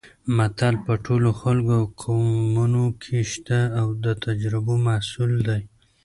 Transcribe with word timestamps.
متل 0.37 0.75
په 0.85 0.93
ټولو 1.05 1.29
خلکو 1.41 1.71
او 1.79 1.83
قومونو 2.01 2.83
کې 3.01 3.17
شته 3.31 3.59
او 3.79 3.87
د 4.03 4.05
تجربو 4.25 4.73
محصول 4.87 5.31
دی 5.47 5.61